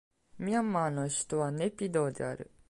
[0.39, 2.49] ミャンマーの首都はネピドーである